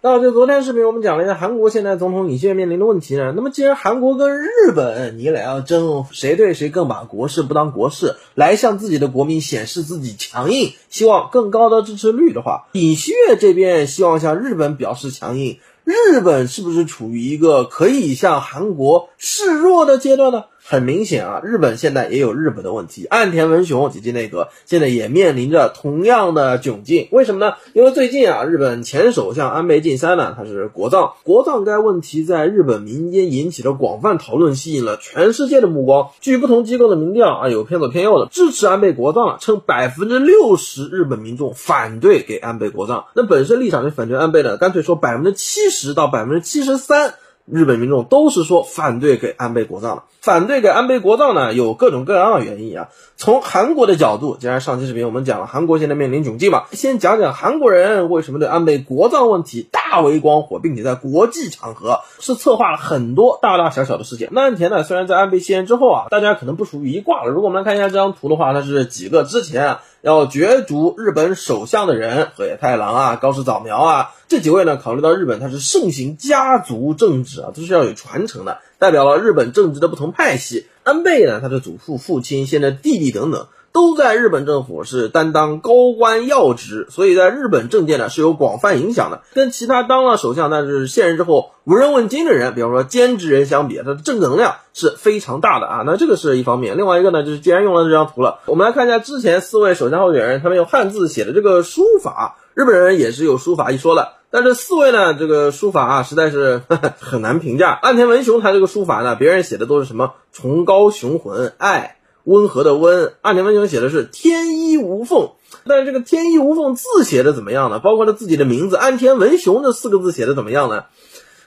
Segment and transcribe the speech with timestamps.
[0.00, 3.32] 那就昨天视频我们讲了一下韩国现在总统尹锡悦面临的问题呢。
[3.34, 20.44] 那么既然韩国跟日本你俩要争谁对谁更把国事不当国事，来向自己的国民显示自己强硬，希望更高的支持率的话，尹锡悦这边希望向日本表示强硬，日本是不是处于一个可以向韩国示弱的阶段呢？
[20.68, 23.06] 很明显啊，日本现在也有日本的问题。
[23.06, 27.08] 岸田文雄及其内阁现在也面临着同样的窘境。
[27.10, 27.54] 为什么呢？
[27.72, 31.12] 因为最近啊，日本前首相安倍晋三呢，他是国葬。
[31.24, 36.10] 国葬该问题在日本民间引起了广泛讨论，吸引了全世界的目光。
[36.20, 43.06] 据不同机构的民调啊，有偏左偏右的支持安倍国葬了，称百分之六十日本民众反对给安倍国葬。
[43.14, 47.14] 那本身立场是反对安倍的，干脆说百分之七十到百分之七十三。
[47.50, 52.88] 日本民众都是说反对给安倍国葬的，反对给安倍国葬呢，有各种各样的原因啊。
[53.16, 64.28] 从韩国的角度，既然上期视频我们讲了韩国现在面临窘境嘛，先讲讲韩国人为什么对安倍国葬问题大为光火，并且在国际场合是策划了很多大大小小的事件。
[64.32, 67.30] 那岸田呢，虽然在安倍卸任之后啊，大家可能不属于一挂了。
[67.30, 74.10] 如果我们来看一下这张图的话，它是几个之前要角逐日本首相的人，河野太郎啊，高市早苗啊。
[74.28, 80.66] 这几位呢，考虑到日本它是盛行家族政治啊，都是要有传承的，代表了日本政治的不同派系。
[80.84, 89.22] 安倍呢，他的祖父、父亲、现在弟弟等等，都在日本政府是担当高官要职，所以在日本政界呢是有广泛影响的。
[89.34, 95.82] 跟其他当了首相但是卸任之后无人问津的人，比方说兼职人相比，他的正能量是非常大的啊。
[95.86, 104.12] 那这个是一方面，另外一个呢，就是既然用了这张图了，我们来看一下之前四位首相候选人他们用汉字写的这个书法，日本人也是有书法一说的。
[104.30, 106.60] 但这四位呢，这个书法啊，实在是
[107.00, 107.72] 很难评价。
[107.72, 111.96] 岸田文雄他这个书法呢，别人写的都是什么崇高雄浑、爱
[112.28, 115.30] 温和的温，岸田文雄写的是天衣无缝。
[115.66, 117.78] 但是这个天衣无缝字写的怎么样呢？
[117.78, 120.84] 包括他自己的名字岸田文雄这四个字写的怎么样呢？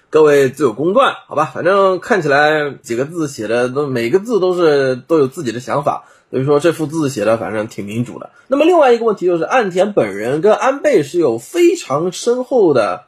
[0.10, 1.52] 各位自有公断，好吧？
[1.54, 6.06] 反正看起来几个字写的都每个字都是都有自己的想法。
[6.32, 8.30] 所以说这幅字写的反正挺民主的。
[8.48, 13.04] 那么另外一个问题就是，岸田本人跟安倍是有非常深厚的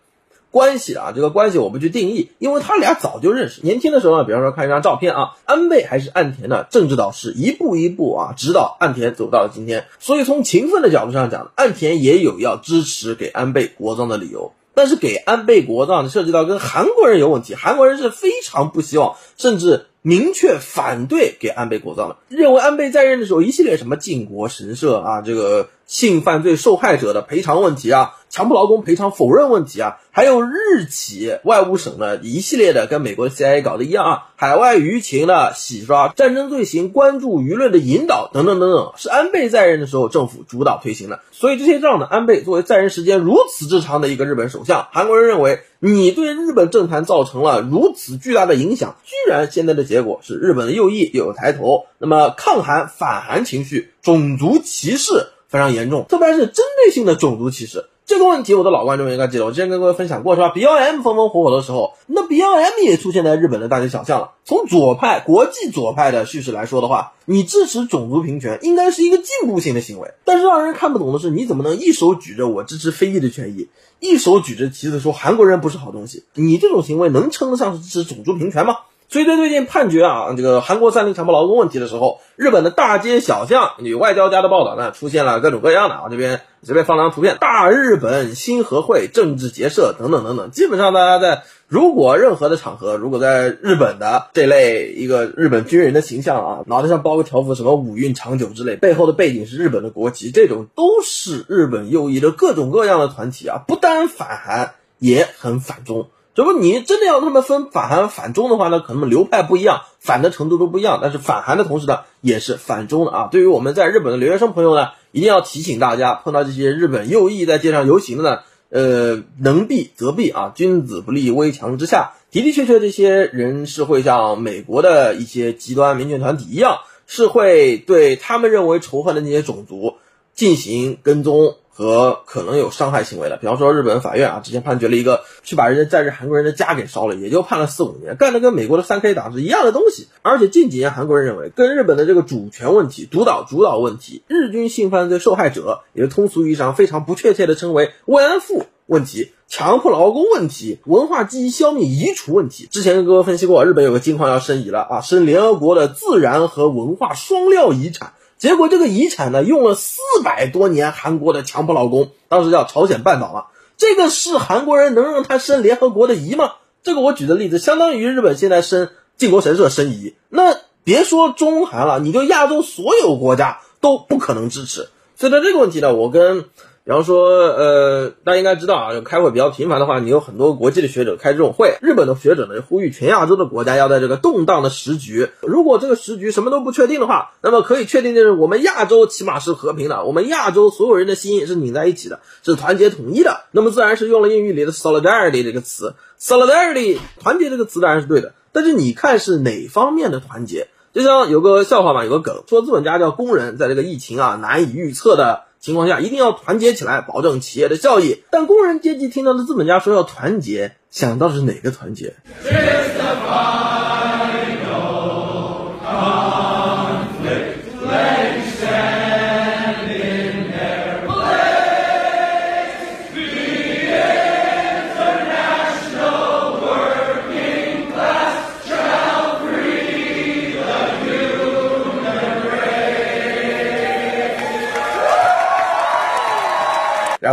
[0.53, 1.11] 关系啊。
[1.13, 3.61] 这个关系我不去定义，因为他俩早就认识。
[3.63, 9.87] 年轻的时候呢，比方说看一张照片啊，安倍还是岸田的政治导师，一步一步啊指导岸田走到了今天。
[9.99, 14.53] 所以从勤奋的角度上讲，岸田也有要支持给安倍国葬的理由。
[14.75, 19.87] 但是给安倍国葬涉及到跟韩国人有问题，韩国人是非常不希望，甚至。
[20.05, 41.19] 明确反对给安倍国葬的，认为安倍在任的时候一系列什么靖国神社啊，这个性犯罪受害者的赔偿问题啊，强迫劳工赔偿否认问题啊，还有日企外务省的一系列的跟美国 CIA 搞的一样啊，海外舆情的洗刷、战争罪行关注舆论的引导等等等等，是安倍在任的时候政府主导推行的。
[41.31, 45.61] 所以这些账呢，安倍作为在任时间如此之长的一个日本首相，韩国人认为。
[45.85, 57.83] 你对日本政坛造成了如此巨大的影响，居然现在的结果是日本的右翼又有抬头，那么抗韩反韩情绪、种族歧视非常严重，特别是针对性的种族歧视。
[58.05, 64.31] 这个问题，我的老观众应该记得，我之前跟各位分享过，是吧？BLM 风风火火的时候，那 BLM 也出现在日本的大街小巷了。
[64.43, 70.11] 从左派、国际左派的叙事来说的话，你支持种族平权，应该是一个进步性的行为。
[70.25, 73.69] 但是让人看不懂的是，你怎么能一手举着我支持非裔的权益，
[74.01, 76.25] 一手举着旗子说韩国人不是好东西？
[76.33, 78.75] 你这种行为能称得上是支持种族平权吗？
[79.13, 106.07] 所以在最近判决啊，这个韩国三菱强迫劳工问题的时候，日本的大街小巷，有外交家的报道呢，出现了各种各样的啊，这边随便放张图片，大日本新和会政治结社等等等等，基本上大家在如果任何的场合，如果在日本的这类一个日本军人的形象啊，脑袋上包个条幅，什么五运长久之类，背后的背景是日本的国旗，这种都是日本右翼的各种各样的团体啊，不单反韩，也很反中。
[106.35, 110.99] 如果你真的要他们分反韩反中的话呢，可能流派不一样，反的程度都不一样。
[110.99, 113.29] 但是反韩的同时呢，也是反中的啊。
[113.31, 118.39] 对于我们在日本的留学生朋友呢，一定要提醒大家，碰到这些日本右翼在街上游行的呢，
[118.69, 120.51] 呃，能避则避啊。
[120.55, 129.97] 君子不立危墙之下，的的确确，这些人是会像美国的一些极端民权团体一样，是会对他们认为仇恨的那些种族
[130.33, 131.57] 进行跟踪。
[131.73, 140.07] 和可能有伤害行为的，比方说日本法院啊，之前判决了一个去把人家在日韩国人的家给烧了，也就判了四五年，干的跟美国的三 K 党是一样的东西。
[140.21, 152.67] 而且近几年韩国人认为，跟日本的这个主权问题、独岛主导问题、日军性犯罪受害者，也通俗意义上非常不确切的称为慰安妇问题、强迫劳工问题、文化记忆消灭移除问题。
[152.69, 158.13] 之前跟各位分析过，日本有个金矿要申遗了啊，是联合国的自然和文化双料遗产。
[158.43, 163.45] 结果这个遗产呢，用了四百多年，韩国的强迫劳工，当时叫朝鲜半岛嘛。
[163.77, 166.55] 这个是韩国人能让他申联合国的遗吗？
[166.83, 174.89] 这个我举的例子相当于日本现在申靖国神社申遗，那别说中韩了，你就亚洲所有国家都不可能支持。
[175.15, 176.43] 所以在这个问题呢，我跟。
[176.85, 181.77] 比方说，呃，大家应该知道啊，开会比较频繁的话，你有很多国际的学者开这种会。
[181.81, 193.43] 日本的学者呢，呼吁全亚洲的国家要在这个动荡的时局，如果这个时局什么都不确定的话，那么可以确定的是，我们亚洲起码是和平的，我们亚洲所有人的心是拧在一起的，是团结统一的。
[193.51, 200.67] 那么自然是用了英语里的 solidarity 这个词，solidarity 团结这个词当然是对的，但是你看是哪方面的团结？
[200.93, 205.43] 就像有个笑话嘛，有个梗说资本家叫工人，在这个疫情啊难以预测的。
[205.63, 208.21] 情况下一定要团结起来，保证企业的效益。
[208.29, 212.15] 但工人阶级听到的资本家说要团结，想到是哪个团结？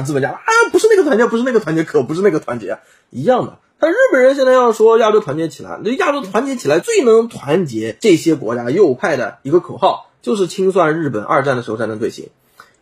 [0.05, 2.79] 资本家啊，不是那个团结，不是那个团结，可不是那个团结，
[3.11, 3.59] 一样的。
[3.79, 12.29] 但日本人现在要说亚洲团结起来，那亚洲团结起来最能团结这些国家右派的一个口号，就是清算日本二战的时候战争罪行。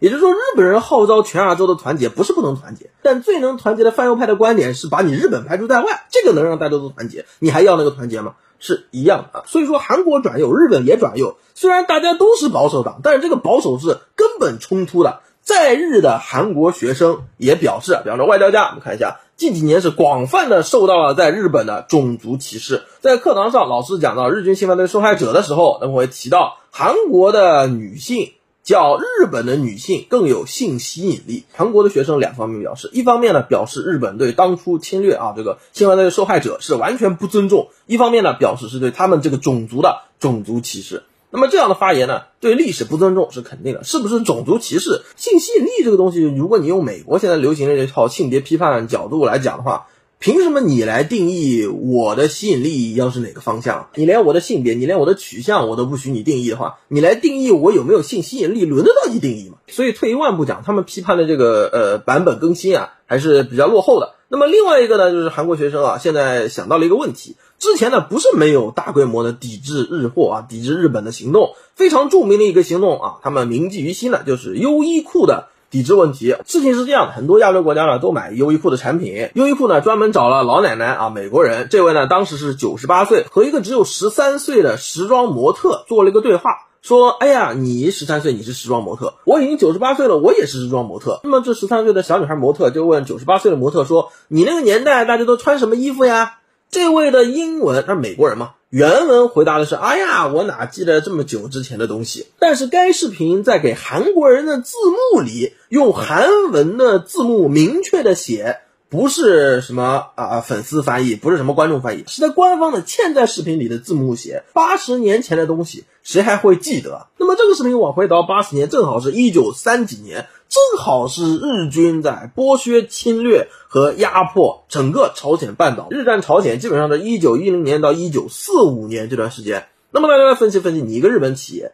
[0.00, 8.34] 也就是说，日本人号召全亚洲的团结，不是不能团结，但最能团结的泛右派的观点是把你日本排除在外，这个能让大家都团结，你还要那个团结吗？
[8.60, 9.44] 是一样的。
[9.46, 15.20] 所以说，韩国转右，日本也转右，虽然大家都是保守党，但是这个保守是根本冲突的。
[15.48, 22.82] 在日的韩国学生也表示，比方说外交家，我们看一下，近几年是广泛的受到了在日本的种族歧视。
[23.00, 31.44] 在课堂上，老师讲到日军侵犯罪受害者的时候，那么会提到韩国的女性较日本的女性更有性吸引力。
[31.54, 41.04] 韩国的学生两方面表示，一方面呢表示日本对当初侵略啊这个侵犯罪受害者是完全不尊重，一方面呢表示是对他们这个种族的种族歧视。
[41.30, 45.02] 那么这样的发言呢，对历史不尊重是肯定的，是不是种族歧视？
[45.16, 49.88] 性吸引力这个东西，如果你用美国现在流行的这套性别批判角度来讲的话，
[50.18, 53.90] 凭什么你来定义我的吸引力要是哪个方向？
[53.94, 59.58] 你连我的性别，你连我的取向我都不许你定义的话，你来定义我有没有性吸引力，轮得到你定义吗？
[59.68, 64.14] 所以退一万步讲，他们批判的这个呃版本更新啊，还是比较落后的。
[64.30, 67.36] 那么另外一个呢，就是韩国学生啊，现在想到了一个问题。
[67.58, 76.36] 之前呢，不是没有大规模的抵制日货啊，抵制日本的行动，非常著名的一个行动啊，他们铭记于心的，就是优衣库的抵制问题。
[76.46, 86.50] 事情是这样的，很多亚洲国家呢都买优衣库的产品，优衣库呢专门找了老奶奶啊，美国人，这位呢当时是九十八岁，和一个只有十三岁的时装模特做了一个对话，
[86.80, 96.36] 说：“哎呀，你十三岁，你是时装模特，我已经九十八岁了，我也是时装模特。”那么这十三岁的小女孩模特就问九十八岁的模特说：“你那个年代大家都穿什么衣服呀？”
[96.70, 98.52] 这位的英文，他是美国人嘛？
[98.68, 104.76] 原文回答的是：“哎呀，我哪记得这么久之前的东西？”但是该视频在给韩国人的字
[105.14, 108.58] 幕里用韩文的字幕明确的写，
[108.90, 114.44] 不是什么啊粉丝翻译，不是什么观众翻译，是在官方的嵌在视频里的字幕写。
[114.52, 117.06] 八十年前的东西，谁还会记得？
[117.16, 120.26] 那么这个视频往回倒八十年，正好是一九三几年。
[120.48, 125.88] 正好是日军在剥削、侵略和压迫整个朝鲜半岛。
[125.90, 129.68] 日战朝鲜基本上在一九一零年到一九四五年这段时间。
[129.90, 131.72] 那么大家来分析分析，你一个日本企业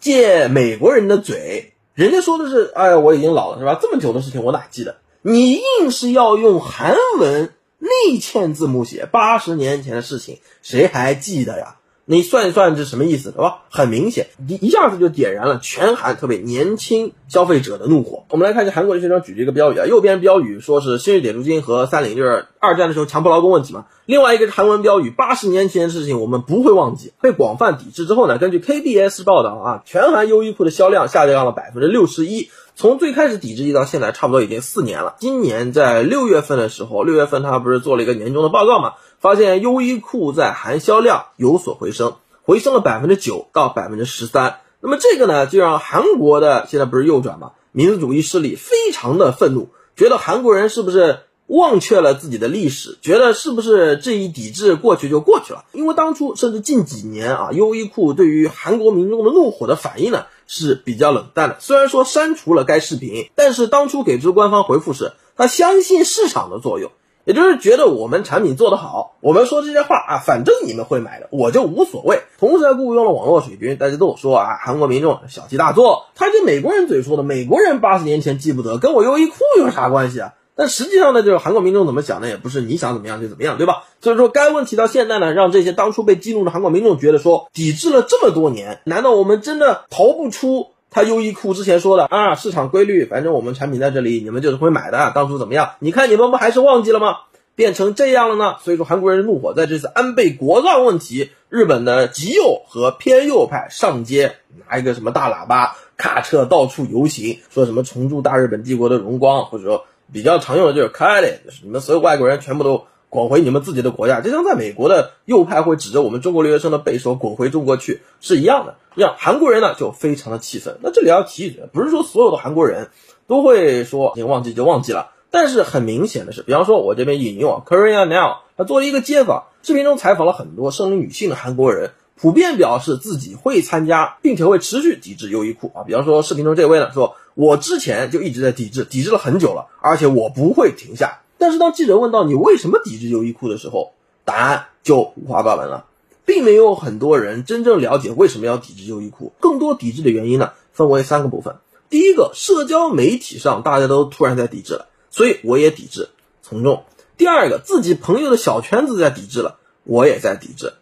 [0.00, 3.78] 借美国人的嘴，人家说的是：“哎，我已经老了，是吧？
[3.80, 4.96] 这么久的事情我哪记得？”
[5.26, 11.76] 你硬是要用韩文内嵌字幕写八十年前的事情，谁还记得呀？
[12.06, 13.62] 你算一算这什么意思，对吧？
[13.70, 18.24] 很明显，一一下子就点燃了全韩特别年轻消费者的怒火。
[18.28, 23.86] 我们来看一下韩国的学生举这个标语啊，右边标语说是新日点租金和三菱就是二战的时候强迫劳工问题嘛。
[24.04, 27.12] 另外一个是韩文标语，八十年前的事情我们不会忘记。
[27.22, 32.50] 被广泛抵制之后呢，根据 KBS 报道啊，全韩优衣库的销量下降了百分之六十一。
[32.76, 35.14] 从最开始抵制一到现在，差不多已经四年了。
[35.20, 38.94] 今年在六月份的时候，六月份他不是做了一个年终的报告嘛？
[39.20, 44.56] 发现优衣库在韩销量有所回升，回升了百分之九到百分之十三。
[44.80, 52.98] 那么这个呢，就让韩国的现在不是右转嘛，民族主义势力非常的愤怒，觉得韩国人是不是忘却了自己的历史？
[53.00, 55.64] 觉得是不是这一抵制过去就过去了？
[55.72, 61.56] 因为当初甚至近几年啊，优衣库对于韩国民众的怒火的反应呢是比较冷淡的。
[61.60, 66.90] 虽然说删除了该视频，但是当初给出官方回复是，他相信市场的作用。
[67.26, 72.20] 也就是觉得我们产品做得好，我们说这些话啊，反正你们会买的，我就无所谓。
[72.38, 76.04] 同时还雇佣了网络水军，大家都说啊，韩国民众小题大做。
[76.14, 80.34] 他跟美国人嘴说的，美国人八十年前记不得，跟我优衣库有啥关系啊？
[80.56, 82.28] 但实际上呢，就是韩国民众怎么想呢？
[82.28, 83.84] 也不是你想怎么样就怎么样，对吧？
[84.00, 92.36] 所以说，该问题到现在呢，让这些当初被激怒的韩国民众觉得说，抵制了这么多年，难道我们真的逃不出他优衣库之前说的啊？
[92.36, 95.10] 市场规律，反正我们产品在这里，你们就是会买的。
[95.12, 95.72] 当初怎么样？
[95.80, 97.16] 你看你们不还是忘记了吗？
[97.56, 98.56] 变成这样了呢？
[98.62, 104.36] 所以说，韩国人怒火在这次安倍国葬问题，日本的极右和偏右派上街，
[104.68, 109.84] 拿一个什么大喇叭，卡车到处游行，说什么重铸大日本帝国的荣光，或者说。
[110.14, 118.76] 比较常用的就是开嘞，就是你们所有外国人全部都滚回你们自己的国家，就像在美国的右派会指着我们中国留学生的背说滚回中国去是一样的。
[118.94, 120.78] 让韩国人呢就非常的气愤。
[120.80, 122.90] 那这里要提醒，不是说所有的韩国人
[123.26, 131.90] 都会说你忘记就忘记了，但是很明显的是，比方说我这边引用 Korea Now，他做了一个街访，视频中采访了很多生理女性的韩国人。
[132.16, 135.82] 普遍表示自己会参加，并且会持续抵制优衣库啊。
[135.82, 143.92] 比方说，视频中这位呢说：“我之前就一直在抵制，抵制了很久了，而且我不会停下。”但是当记者问到你为什么抵制优衣库的时候，
[144.24, 145.86] 答案就五花八门了，
[146.24, 149.32] 并没有很多人真正了解为什么要抵制优衣库。
[149.40, 151.56] 更多抵制的原因呢，分为三个部分：
[151.90, 156.08] 第一个，社交媒体上大家都突然在抵制了，所以我也抵制
[156.42, 156.84] 从众；
[157.18, 160.74] 第二个，自己朋友的小圈子在抵制了，我也在抵制。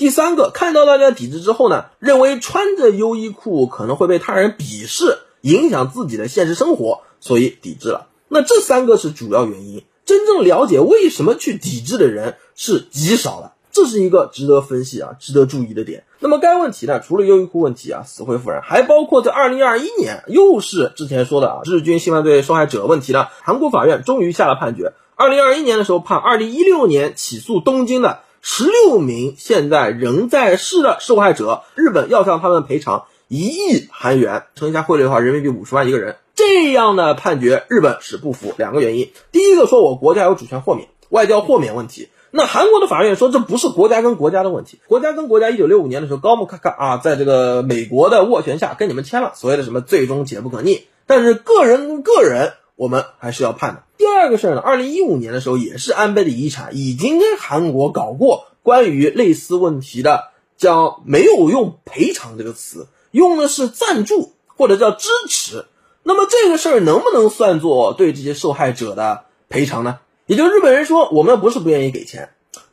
[0.00, 8.06] 第三个，看到大家抵制之后呢，认为穿着优衣库可能会被他人鄙视，影响自己的现实生活，所以抵制了。
[8.26, 16.04] 那这三个是主要原因，真正了解为什么去抵制的人是极少的，这是一个值得分析啊、值得注意的点。
[16.18, 28.20] 那么该问题呢，除了优衣库问题啊，死灰复燃，还包括在二零二一年，又是之前说的啊，日军性犯罪受害者问题呢，韩国法院终于下了判决，二零二一年的时候判二零一六年起诉东京的。
[28.42, 36.16] 十六名现在仍在世的受害者，日本要向他们赔偿一亿韩元，乘一下汇率的话，人民币五十万一个人。
[36.34, 38.54] 这样的判决，日本是不服。
[38.56, 42.08] 两个原因，第一个说我国家有主权豁免、外交豁免问题。
[42.30, 52.54] 那韩国的法院说这不是国家跟国家的问题，国家跟国家一九六五年的时候高木卡卡啊，在这个美国的斡旋下跟你们签了所谓的什么最终解不可逆，但是个人跟个人。
[52.80, 53.82] 我们还是要判的。
[53.98, 65.66] 第二个事儿呢，二零一五年的时候，也是安倍的遗产已经跟韩国搞过关于类似问题的，叫没有用赔偿这个词，用的是赞助或者叫支持。
[66.04, 69.98] 那么这个事儿能不能算作对这些受害者的赔偿呢？
[70.24, 72.30] 也就日本人说，我们不是不愿意给钱，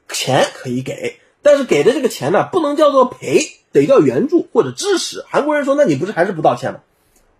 [0.07, 3.41] 钱可以给，但是给的这个钱呢，不能叫做赔，
[3.73, 5.25] 得叫援助或者支持。
[5.27, 6.79] 韩国人说，那你不是还是不道歉吗？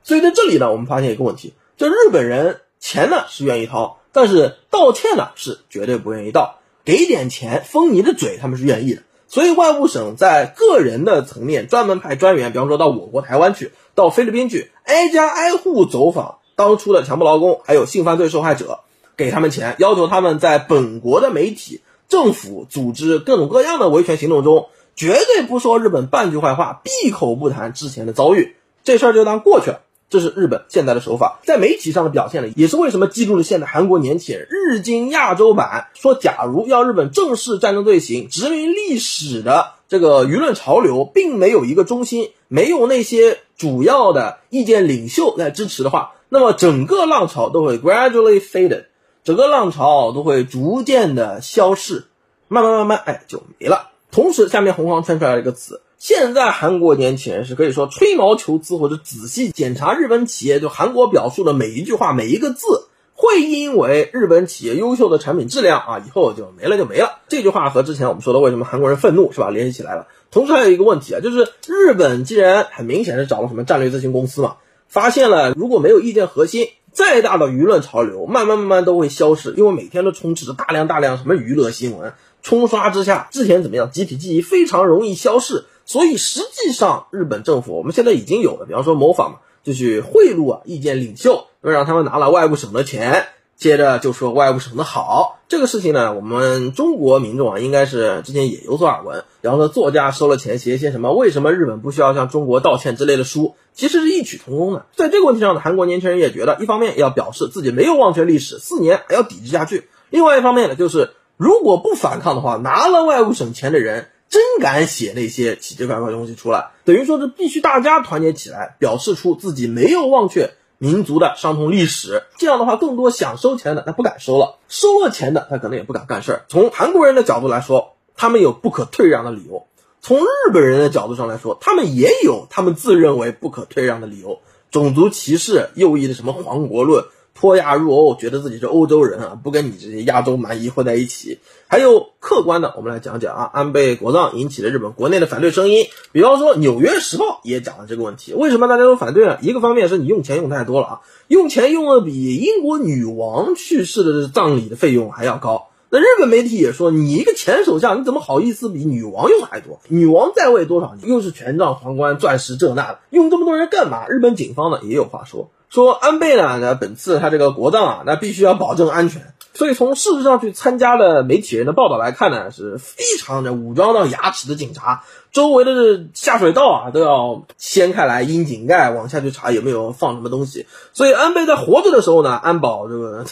[0.03, 1.53] 所以在这里呢，我们发现一个问题。
[1.77, 6.59] 就日本人钱呢是愿意掏，但是道歉呢是绝对不愿意道。
[6.83, 9.03] 给点钱封你的嘴，他们是愿意的。
[9.27, 18.79] 所以外务省在个人的层面专门派专员，比方说到我国台湾去，到菲律宾去，挨家挨户走访当初的强迫劳工，还有性犯罪受害者，
[19.17, 29.81] 给他们钱，要求他们在本国的媒体、政府组织各种各样的维权行动中，绝对不说日本半句坏话，闭口不谈之前的遭遇，这事儿就当过去了。
[30.09, 34.47] 这是日本现在的手法，在媒体上的表现呢，也是为什么激怒了现在韩国年轻人。
[34.49, 48.85] 日经亚洲版说，假如要日本正视战争罪行、殖民历史的这个舆论潮流，并没有一个中心，没有那些主要的意见领袖来支持的话，那么整个浪潮都会 gradually faded，
[49.25, 52.05] 整个浪潮都会逐渐的消逝，
[52.47, 53.89] 慢慢慢慢，哎，就没了。
[54.09, 55.81] 同时，下面红黄圈出来了一个词。
[55.99, 62.85] 现在韩国年轻人是可以说吹毛求疵，或者仔细检查日本企业就韩国表述的每一句话、每一个字，
[63.15, 67.19] 会因为日本企业优秀的产品质量啊，以后就没了就没了。
[67.27, 70.07] 这句话和之前我们说的为什么韩国人愤怒是吧，联系起来了。
[70.29, 82.13] 同时还有一个问题啊，就是日本既然很明显是找了什么战略咨询公司嘛，发现了如果没有意见核心，再大的舆论潮流，慢慢慢慢都会消失，因为每天都充斥着大量大量什么娱乐新闻，
[82.43, 85.65] 冲刷之下，之前怎么样，集体记忆非常容易消逝。
[85.87, 95.39] 所以实际上，日本政府我们现在已经有了，比方说模仿嘛，就去贿赂啊意见领袖，让他们拿了外务省的钱，接着就说外务省的好。
[95.47, 99.23] 这个事情呢，我们中国民众啊，应该是之前也有所耳闻。
[99.39, 104.85] 比方说，作家收了钱写一些什么“为什么日本不需要向中国道歉”之类的书，其实是异曲同工的。
[104.93, 114.09] 在这个问题上呢，韩国年轻人也觉得，一方面要表示自己没有忘却历史，四年还要抵制下去；另外一方面呢，就是如果不反抗的话，拿了外务省钱的人。
[114.29, 122.23] 真敢写那些奇奇怪怪的东西出来，等于说是必须大家团结起来，表示出自己没有忘却民族的伤痛历史。
[122.37, 126.45] 这样的话，更多想收钱的他不敢收了，收了钱的他可能也不敢干事儿。
[126.49, 129.67] 从韩国人的角度来说，他们有不可退让的理由；
[130.01, 134.39] 从日本人的角度上来说，他们也有他们自认为不可退让的理由。
[134.69, 137.05] 种族歧视、右翼的什么黄国论、
[137.39, 141.37] 脱亚入欧，觉得自己是欧洲人啊，不跟你这些亚洲蛮夷混在一起。
[141.67, 145.85] 还有客观的，我们来讲讲啊，安倍国葬引起了日本国内的反对声音。
[146.11, 148.33] 比方说，《纽约时报》也讲了这个问题。
[148.33, 149.37] 为什么大家都反对呢？
[149.41, 155.67] 一个方面是你用钱用太多了啊，用钱用的比英国女王去世的葬礼的费用还要高。
[155.89, 159.79] 那日本媒体也说，你一个前首相，你怎么好意思比女王用的还多？
[159.87, 164.05] 女王在位多少年，又是权杖、皇冠、钻石这那的，用这么多人干嘛？
[164.09, 169.33] 日本警方呢也有话说，说安倍呢，那本次他这个国葬啊，那必须要保证安全。
[169.53, 180.67] 所以从事实上去参加的媒体人的报道来看呢，是非常的武装到牙齿的警察，周围的下水道啊都要掀开来，窨井盖往下去查有没有放什么东西。
[180.93, 183.25] 所以安倍在活着的时候呢，安保这个。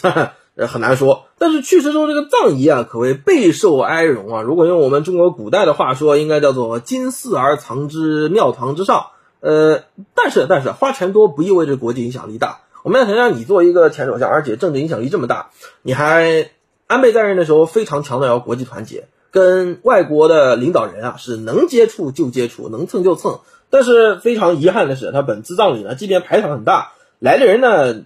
[0.56, 4.40] 呃， 很难说，但是去世之后这个葬仪啊，可谓备受哀荣啊。
[4.40, 9.08] 如果用我们中国古代的话说，应该叫做金寺而藏之，庙堂之上。
[9.46, 9.84] 呃，
[10.16, 12.62] 但是但是花钱多不意味着国际影响力大。
[12.82, 15.50] 我们要想想，你作为一个前首相，而且政治影响力这么大，
[15.82, 16.50] 你还
[16.88, 23.38] 安倍在任的时候非常强调要国际团结，跟外国的领导人啊是能接触就接触，能蹭就蹭。
[23.70, 28.02] 但是非常遗憾的是，他本次葬礼呢，即便排场很大，来的人呢。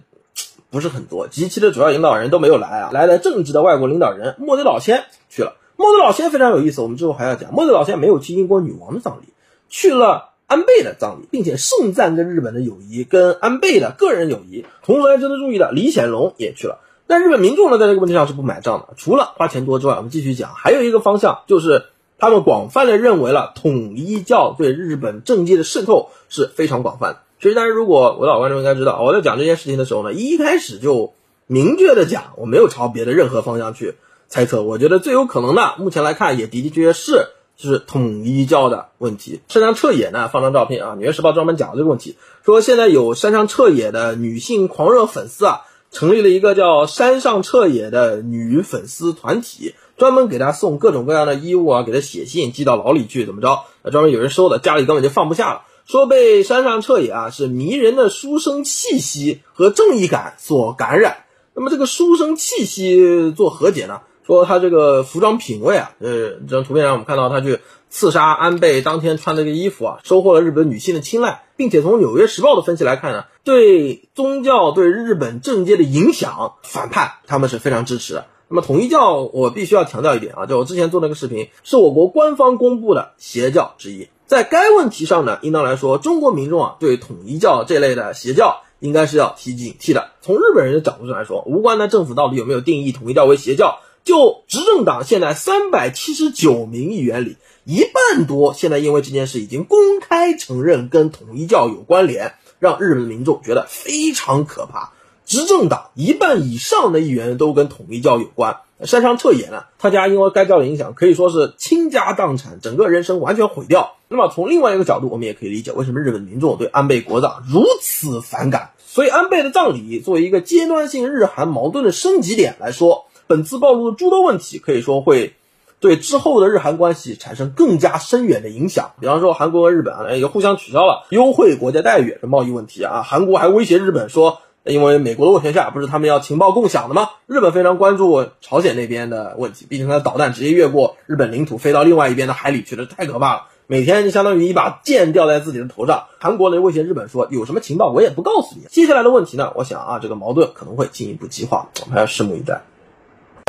[0.69, 5.57] 不是很多，及其的主要领导人都没有来啊，来了正直的外国领导人莫德老先去了。
[5.75, 7.51] 莫德老先非常有意思，我们之后还要讲。
[7.51, 9.33] 莫德老先没有去英国女王的葬礼，
[9.67, 14.65] 去了安倍的葬礼，并且盛赞跟日本的友谊，跟安倍的个人友谊。
[14.83, 16.79] 同时还值得注意的，李显龙也去了。
[17.07, 18.93] 但日本民众呢，在这个问题上是不买账的。
[18.97, 21.85] 除了花钱多之外，我们继续讲，还有一个方向就是
[22.19, 27.19] 他们广泛的认为了统一教对日本政界的渗透是非常广泛的。
[27.39, 31.13] 其实，但是如果我老观众应该知道，我在讲这件事情的时候呢，一开始就
[31.47, 33.95] 明确的讲，我没有朝别的任何方向去
[34.27, 34.63] 猜测。
[34.63, 37.27] 我觉得最有可能的，目前来看也的的确确是
[37.57, 39.41] 就是统一教的问题。
[39.47, 53.63] 山上彻也呢放张照片啊，《纽约时报》专门讲了这个问题，说现在有山上彻也的女性狂热粉丝啊，成立了一个叫山上彻也的女粉丝团体，专门给他送各种各样的衣物啊，给他写信寄到牢里去，怎么着？
[53.91, 55.63] 专门有人收的，家里根本就放不下了。
[55.85, 64.01] 说被山上彻也啊是迷人的书生气息和正义感所感染，那么这个书生气息做何解呢？
[64.31, 78.27] 说他这个服装品味啊，呃，这张图片上我们看到他去刺杀安倍当天穿的这个衣服啊，收获了日本女性的青睐，并且从《纽约时报》的分析来看呢，对宗教对日本政界的影响反叛，他们是非常支持的。
[78.47, 84.07] 那么统一教我必须要强调一点啊，就我之前做那个视频，是我国官方公布的邪教之一。
[84.27, 90.11] 在该问题上呢，应当来说，中国民众啊对统一教这类的邪教应该是要提警惕的。
[90.21, 104.91] 从日本人的角度上来说，无关的政府到底有没有定义统一教为邪教，就执政党现在三百七十九名议员里，一半多现在因为这件事已经公开承认跟统一教有关联，让日本民众觉得非常可怕。
[105.25, 108.57] 执政党一半以上的议员都跟统一教有关。
[108.83, 113.95] 山上彻也呢，他家因为该教的影响，可以说是倾家荡产，整个人生完全毁掉。
[114.07, 118.71] 那么从另外一个角度，我们也可以理解为什么日本民众对安倍国葬如此反感。
[118.85, 125.33] 所以安倍的葬礼作为一个阶段性日韩矛盾的升级点来说，本次暴露的诸多问题，可以说会
[125.79, 128.91] 对之后的日韩关系产生更加深远的影响。
[128.99, 134.39] 比方说，韩国和日本啊，也互相取消了优惠国家待遇的贸易问题啊，韩国还威胁日本说。
[134.63, 137.09] 因为美国的斡旋下，不是他们要情报共享的吗？
[137.25, 143.41] 日本非常关注朝鲜那边的问题，毕竟它的导弹直接越过日本领土飞到另外一边的海里去了，太可怕了。
[143.65, 146.03] 每天就相当于一把剑掉在自己的头上。
[146.19, 148.67] 韩国呢威胁日本说，有什么情报我也不告诉你。
[148.69, 149.51] 接下来的问题呢？
[149.55, 152.61] 我想啊，这个矛盾可能会进一步激化，我们还要拭目以待，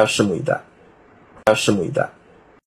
[0.03, 0.61] 要拭目以待，
[1.47, 2.09] 要拭目以待。